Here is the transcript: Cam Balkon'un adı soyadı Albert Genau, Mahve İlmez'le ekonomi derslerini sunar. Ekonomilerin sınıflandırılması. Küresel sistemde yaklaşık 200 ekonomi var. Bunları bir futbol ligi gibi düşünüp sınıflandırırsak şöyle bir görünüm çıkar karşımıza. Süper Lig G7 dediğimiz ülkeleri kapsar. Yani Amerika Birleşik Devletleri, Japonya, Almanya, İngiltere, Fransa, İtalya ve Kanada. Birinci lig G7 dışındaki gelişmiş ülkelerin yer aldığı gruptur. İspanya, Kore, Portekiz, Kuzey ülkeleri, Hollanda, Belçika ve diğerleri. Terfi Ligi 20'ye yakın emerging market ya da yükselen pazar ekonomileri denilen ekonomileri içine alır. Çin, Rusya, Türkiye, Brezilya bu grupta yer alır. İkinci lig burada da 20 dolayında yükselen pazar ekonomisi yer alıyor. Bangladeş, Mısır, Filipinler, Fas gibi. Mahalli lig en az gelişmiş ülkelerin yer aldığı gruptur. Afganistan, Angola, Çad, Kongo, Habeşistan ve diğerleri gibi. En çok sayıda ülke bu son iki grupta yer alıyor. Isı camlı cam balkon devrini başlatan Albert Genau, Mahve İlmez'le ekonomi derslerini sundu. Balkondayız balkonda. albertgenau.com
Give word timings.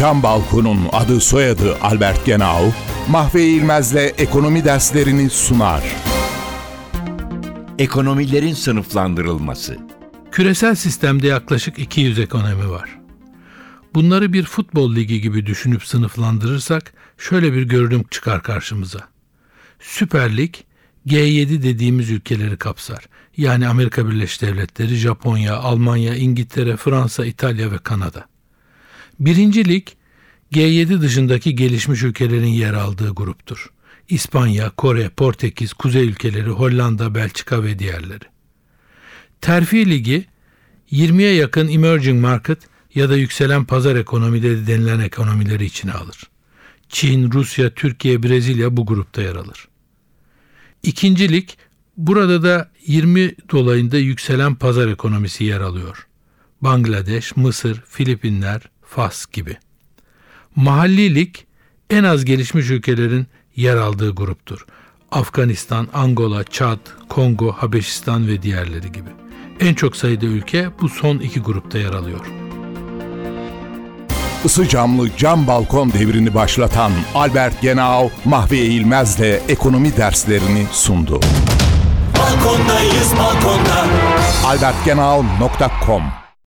Cam 0.00 0.22
Balkon'un 0.22 0.78
adı 0.92 1.20
soyadı 1.20 1.76
Albert 1.80 2.26
Genau, 2.26 2.72
Mahve 3.08 3.44
İlmez'le 3.44 4.14
ekonomi 4.18 4.64
derslerini 4.64 5.30
sunar. 5.30 5.82
Ekonomilerin 7.78 8.54
sınıflandırılması. 8.54 9.78
Küresel 10.32 10.74
sistemde 10.74 11.26
yaklaşık 11.26 11.78
200 11.78 12.18
ekonomi 12.18 12.70
var. 12.70 12.98
Bunları 13.94 14.32
bir 14.32 14.44
futbol 14.44 14.94
ligi 14.94 15.20
gibi 15.20 15.46
düşünüp 15.46 15.84
sınıflandırırsak 15.84 16.92
şöyle 17.18 17.52
bir 17.52 17.62
görünüm 17.62 18.04
çıkar 18.10 18.42
karşımıza. 18.42 19.00
Süper 19.80 20.36
Lig 20.36 20.54
G7 21.06 21.62
dediğimiz 21.62 22.10
ülkeleri 22.10 22.56
kapsar. 22.56 23.08
Yani 23.36 23.68
Amerika 23.68 24.08
Birleşik 24.08 24.42
Devletleri, 24.42 24.94
Japonya, 24.94 25.56
Almanya, 25.56 26.14
İngiltere, 26.14 26.76
Fransa, 26.76 27.24
İtalya 27.24 27.72
ve 27.72 27.78
Kanada. 27.78 28.30
Birinci 29.20 29.68
lig 29.68 29.86
G7 30.52 31.00
dışındaki 31.00 31.54
gelişmiş 31.54 32.02
ülkelerin 32.02 32.46
yer 32.46 32.74
aldığı 32.74 33.10
gruptur. 33.10 33.70
İspanya, 34.08 34.70
Kore, 34.70 35.08
Portekiz, 35.08 35.72
Kuzey 35.72 36.08
ülkeleri, 36.08 36.50
Hollanda, 36.50 37.14
Belçika 37.14 37.62
ve 37.64 37.78
diğerleri. 37.78 38.24
Terfi 39.40 39.90
Ligi 39.90 40.24
20'ye 40.92 41.34
yakın 41.34 41.68
emerging 41.68 42.20
market 42.20 42.58
ya 42.94 43.10
da 43.10 43.16
yükselen 43.16 43.64
pazar 43.64 43.96
ekonomileri 43.96 44.66
denilen 44.66 45.00
ekonomileri 45.00 45.64
içine 45.64 45.92
alır. 45.92 46.30
Çin, 46.88 47.32
Rusya, 47.32 47.70
Türkiye, 47.70 48.22
Brezilya 48.22 48.76
bu 48.76 48.86
grupta 48.86 49.22
yer 49.22 49.36
alır. 49.36 49.68
İkinci 50.82 51.32
lig 51.32 51.48
burada 51.96 52.42
da 52.42 52.70
20 52.86 53.34
dolayında 53.50 53.98
yükselen 53.98 54.54
pazar 54.54 54.88
ekonomisi 54.88 55.44
yer 55.44 55.60
alıyor. 55.60 56.06
Bangladeş, 56.62 57.36
Mısır, 57.36 57.82
Filipinler, 57.88 58.62
Fas 58.86 59.26
gibi. 59.26 59.56
Mahalli 60.56 61.14
lig 61.14 61.34
en 61.90 62.04
az 62.04 62.24
gelişmiş 62.24 62.70
ülkelerin 62.70 63.26
yer 63.56 63.76
aldığı 63.76 64.14
gruptur. 64.14 64.66
Afganistan, 65.10 65.88
Angola, 65.94 66.44
Çad, 66.44 66.78
Kongo, 67.08 67.52
Habeşistan 67.52 68.28
ve 68.28 68.42
diğerleri 68.42 68.92
gibi. 68.92 69.10
En 69.60 69.74
çok 69.74 69.96
sayıda 69.96 70.26
ülke 70.26 70.70
bu 70.80 70.88
son 70.88 71.18
iki 71.18 71.40
grupta 71.40 71.78
yer 71.78 71.92
alıyor. 71.92 72.26
Isı 74.44 74.68
camlı 74.68 75.16
cam 75.16 75.46
balkon 75.46 75.92
devrini 75.92 76.34
başlatan 76.34 76.92
Albert 77.14 77.62
Genau, 77.62 78.10
Mahve 78.24 78.58
İlmez'le 78.58 79.40
ekonomi 79.48 79.96
derslerini 79.96 80.66
sundu. 80.72 81.20
Balkondayız 82.18 83.12
balkonda. 83.18 83.86
albertgenau.com 84.46 86.02